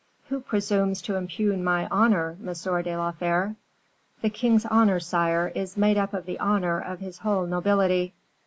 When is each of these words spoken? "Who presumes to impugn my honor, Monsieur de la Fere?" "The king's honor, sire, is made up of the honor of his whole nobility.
"Who 0.29 0.39
presumes 0.39 0.99
to 1.03 1.15
impugn 1.15 1.63
my 1.63 1.87
honor, 1.91 2.35
Monsieur 2.39 2.81
de 2.81 2.97
la 2.97 3.11
Fere?" 3.11 3.55
"The 4.23 4.31
king's 4.31 4.65
honor, 4.65 4.99
sire, 4.99 5.51
is 5.53 5.77
made 5.77 5.99
up 5.99 6.15
of 6.15 6.25
the 6.25 6.39
honor 6.39 6.79
of 6.79 7.01
his 7.01 7.19
whole 7.19 7.45
nobility. 7.45 8.15